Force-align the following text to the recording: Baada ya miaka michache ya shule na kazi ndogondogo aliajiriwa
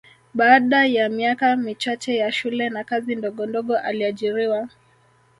Baada 0.33 0.85
ya 0.85 1.09
miaka 1.09 1.55
michache 1.55 2.15
ya 2.17 2.31
shule 2.31 2.69
na 2.69 2.83
kazi 2.83 3.15
ndogondogo 3.15 3.77
aliajiriwa 3.77 4.67